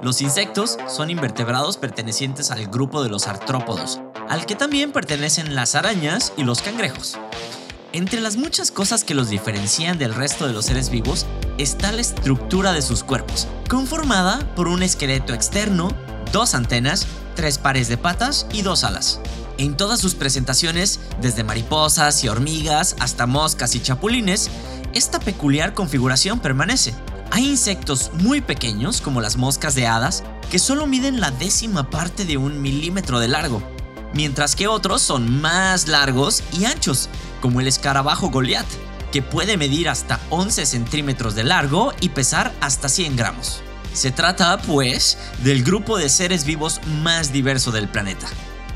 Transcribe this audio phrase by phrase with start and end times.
[0.00, 5.74] Los insectos son invertebrados pertenecientes al grupo de los artrópodos, al que también pertenecen las
[5.74, 7.18] arañas y los cangrejos.
[7.92, 11.26] Entre las muchas cosas que los diferencian del resto de los seres vivos
[11.56, 15.88] está la estructura de sus cuerpos, conformada por un esqueleto externo,
[16.32, 19.20] dos antenas, tres pares de patas y dos alas.
[19.56, 24.48] En todas sus presentaciones, desde mariposas y hormigas hasta moscas y chapulines,
[24.94, 26.94] esta peculiar configuración permanece.
[27.30, 32.24] Hay insectos muy pequeños, como las moscas de hadas, que solo miden la décima parte
[32.24, 33.62] de un milímetro de largo,
[34.14, 37.10] mientras que otros son más largos y anchos,
[37.42, 38.66] como el escarabajo Goliath,
[39.12, 43.60] que puede medir hasta 11 centímetros de largo y pesar hasta 100 gramos.
[43.92, 48.26] Se trata, pues, del grupo de seres vivos más diverso del planeta.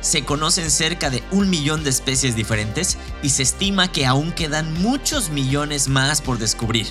[0.00, 4.72] Se conocen cerca de un millón de especies diferentes y se estima que aún quedan
[4.82, 6.86] muchos millones más por descubrir.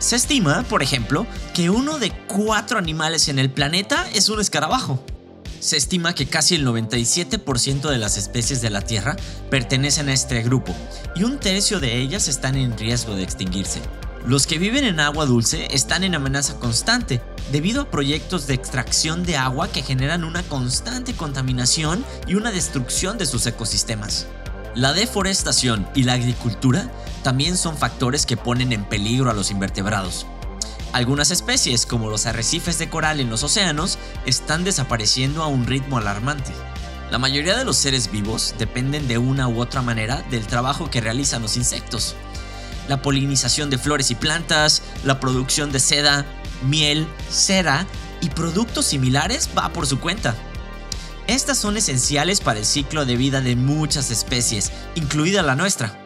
[0.00, 5.04] Se estima, por ejemplo, que uno de cuatro animales en el planeta es un escarabajo.
[5.60, 9.16] Se estima que casi el 97% de las especies de la Tierra
[9.50, 10.74] pertenecen a este grupo
[11.14, 13.82] y un tercio de ellas están en riesgo de extinguirse.
[14.26, 17.20] Los que viven en agua dulce están en amenaza constante
[17.52, 23.18] debido a proyectos de extracción de agua que generan una constante contaminación y una destrucción
[23.18, 24.26] de sus ecosistemas.
[24.76, 26.88] La deforestación y la agricultura
[27.24, 30.26] también son factores que ponen en peligro a los invertebrados.
[30.92, 35.98] Algunas especies, como los arrecifes de coral en los océanos, están desapareciendo a un ritmo
[35.98, 36.52] alarmante.
[37.10, 41.00] La mayoría de los seres vivos dependen de una u otra manera del trabajo que
[41.00, 42.14] realizan los insectos.
[42.88, 46.24] La polinización de flores y plantas, la producción de seda,
[46.62, 47.86] miel, cera
[48.20, 50.36] y productos similares va por su cuenta.
[51.30, 55.96] Estas son esenciales para el ciclo de vida de muchas especies, incluida la nuestra.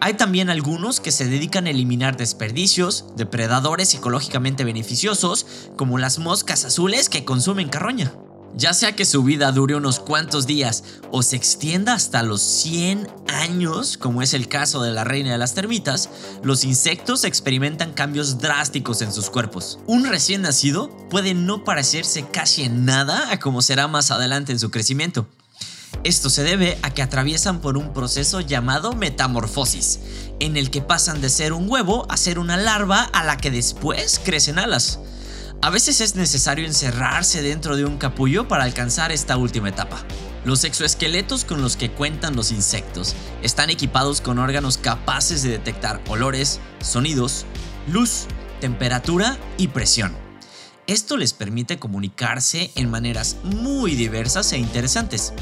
[0.00, 6.64] Hay también algunos que se dedican a eliminar desperdicios, depredadores psicológicamente beneficiosos, como las moscas
[6.64, 8.14] azules que consumen carroña.
[8.56, 13.08] Ya sea que su vida dure unos cuantos días o se extienda hasta los 100
[13.26, 16.08] años, como es el caso de la reina de las termitas,
[16.44, 19.80] los insectos experimentan cambios drásticos en sus cuerpos.
[19.86, 24.60] Un recién nacido puede no parecerse casi en nada a como será más adelante en
[24.60, 25.26] su crecimiento.
[26.04, 30.00] Esto se debe a que atraviesan por un proceso llamado metamorfosis,
[30.38, 33.50] en el que pasan de ser un huevo a ser una larva a la que
[33.50, 35.00] después crecen alas.
[35.64, 40.04] A veces es necesario encerrarse dentro de un capullo para alcanzar esta última etapa.
[40.44, 46.02] Los exoesqueletos con los que cuentan los insectos están equipados con órganos capaces de detectar
[46.06, 47.46] olores, sonidos,
[47.88, 48.26] luz,
[48.60, 50.14] temperatura y presión.
[50.86, 55.32] Esto les permite comunicarse en maneras muy diversas e interesantes.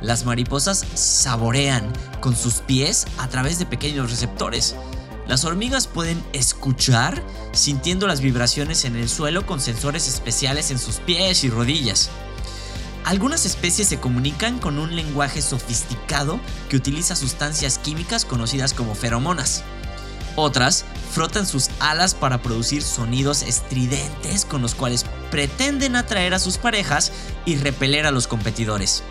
[0.00, 4.74] Las mariposas saborean con sus pies a través de pequeños receptores,
[5.30, 10.96] las hormigas pueden escuchar sintiendo las vibraciones en el suelo con sensores especiales en sus
[10.96, 12.10] pies y rodillas.
[13.04, 19.62] Algunas especies se comunican con un lenguaje sofisticado que utiliza sustancias químicas conocidas como feromonas.
[20.34, 26.58] Otras frotan sus alas para producir sonidos estridentes con los cuales pretenden atraer a sus
[26.58, 27.12] parejas
[27.46, 29.04] y repeler a los competidores.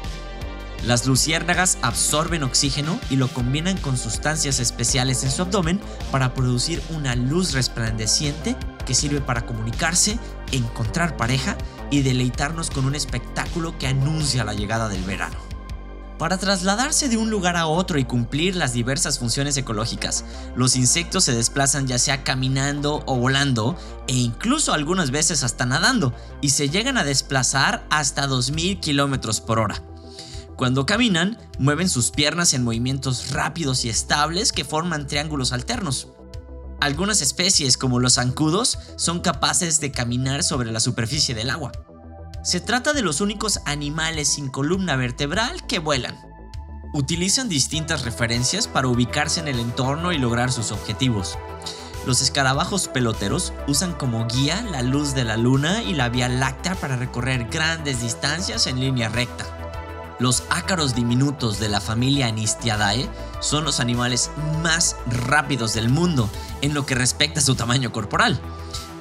[0.86, 5.80] Las luciérnagas absorben oxígeno y lo combinan con sustancias especiales en su abdomen
[6.12, 10.18] para producir una luz resplandeciente que sirve para comunicarse,
[10.52, 11.58] encontrar pareja
[11.92, 15.38] y deleitarnos con un espectáculo que anuncia la llegada del verano.
[16.18, 21.24] Para trasladarse de un lugar a otro y cumplir las diversas funciones ecológicas, los insectos
[21.24, 26.70] se desplazan ya sea caminando o volando e incluso algunas veces hasta nadando y se
[26.70, 29.82] llegan a desplazar hasta 2000 km por hora.
[30.60, 36.10] Cuando caminan, mueven sus piernas en movimientos rápidos y estables que forman triángulos alternos.
[36.82, 41.72] Algunas especies, como los zancudos, son capaces de caminar sobre la superficie del agua.
[42.44, 46.20] Se trata de los únicos animales sin columna vertebral que vuelan.
[46.94, 51.38] Utilizan distintas referencias para ubicarse en el entorno y lograr sus objetivos.
[52.06, 56.76] Los escarabajos peloteros usan como guía la luz de la luna y la Vía Láctea
[56.76, 59.59] para recorrer grandes distancias en línea recta.
[60.20, 64.30] Los ácaros diminutos de la familia Anistiadae son los animales
[64.62, 66.30] más rápidos del mundo
[66.62, 68.38] en lo que respecta a su tamaño corporal.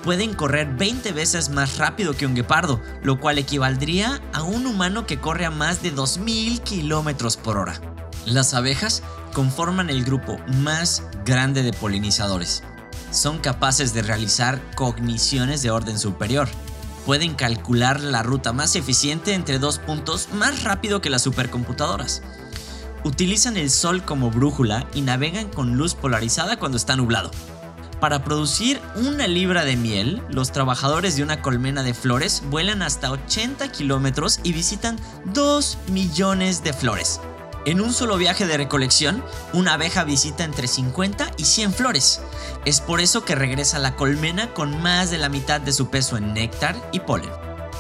[0.05, 5.07] Pueden correr 20 veces más rápido que un guepardo, lo cual equivaldría a un humano
[5.07, 7.81] que corre a más de 2.000 kilómetros por hora.
[8.25, 12.63] Las abejas conforman el grupo más grande de polinizadores.
[13.11, 16.49] Son capaces de realizar cogniciones de orden superior,
[17.09, 22.21] pueden calcular la ruta más eficiente entre dos puntos más rápido que las supercomputadoras.
[23.03, 27.31] Utilizan el sol como brújula y navegan con luz polarizada cuando está nublado.
[27.99, 33.11] Para producir una libra de miel, los trabajadores de una colmena de flores vuelan hasta
[33.11, 34.99] 80 kilómetros y visitan
[35.33, 37.23] 2 millones de flores.
[37.69, 39.23] En un solo viaje de recolección,
[39.53, 42.23] una abeja visita entre 50 y 100 flores.
[42.65, 45.91] Es por eso que regresa a la colmena con más de la mitad de su
[45.91, 47.29] peso en néctar y polen.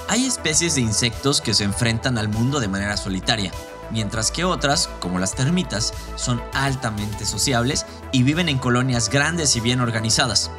[0.09, 3.51] Hay especies de insectos que se enfrentan al mundo de manera solitaria,
[3.91, 9.61] mientras que otras, como las termitas, son altamente sociables y viven en colonias grandes y
[9.61, 10.51] bien organizadas.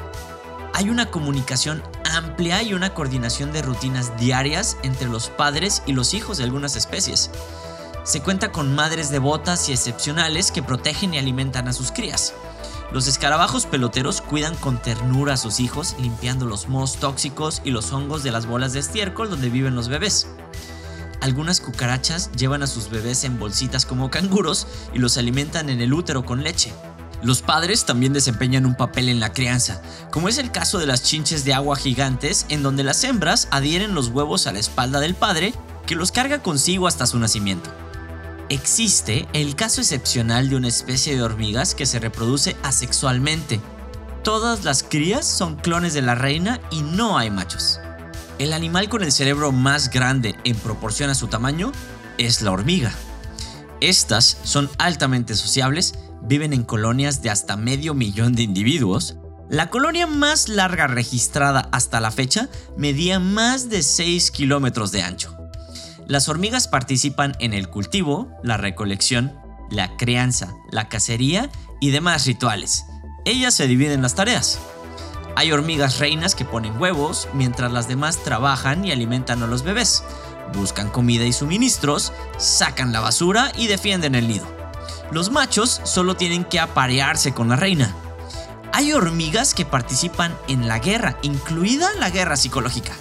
[0.73, 6.15] Hay una comunicación amplia y una coordinación de rutinas diarias entre los padres y los
[6.15, 7.29] hijos de algunas especies.
[8.09, 12.33] Se cuenta con madres devotas y excepcionales que protegen y alimentan a sus crías.
[12.91, 17.93] Los escarabajos peloteros cuidan con ternura a sus hijos, limpiando los mohos tóxicos y los
[17.93, 20.25] hongos de las bolas de estiércol donde viven los bebés.
[21.21, 25.93] Algunas cucarachas llevan a sus bebés en bolsitas como canguros y los alimentan en el
[25.93, 26.73] útero con leche.
[27.21, 31.03] Los padres también desempeñan un papel en la crianza, como es el caso de las
[31.03, 35.13] chinches de agua gigantes, en donde las hembras adhieren los huevos a la espalda del
[35.13, 35.53] padre,
[35.85, 37.69] que los carga consigo hasta su nacimiento.
[38.49, 43.61] Existe el caso excepcional de una especie de hormigas que se reproduce asexualmente.
[44.23, 47.79] Todas las crías son clones de la reina y no hay machos.
[48.39, 51.71] El animal con el cerebro más grande en proporción a su tamaño
[52.17, 52.91] es la hormiga.
[53.81, 55.93] Estas son altamente sociables,
[56.23, 59.17] viven en colonias de hasta medio millón de individuos.
[59.47, 65.38] La colonia más larga registrada hasta la fecha medía más de 6 kilómetros de ancho.
[66.09, 69.39] Las hormigas participan en el cultivo, la recolección,
[69.69, 72.87] la crianza, la cacería y demás rituales.
[73.25, 74.57] Ellas se dividen las tareas.
[75.35, 80.03] Hay hormigas reinas que ponen huevos, mientras las demás trabajan y alimentan a los bebés.
[80.51, 84.47] Buscan comida y suministros, sacan la basura y defienden el nido.
[85.11, 87.93] Los machos solo tienen que aparearse con la reina.
[88.73, 92.93] Hay hormigas que participan en la guerra, incluida la guerra psicológica.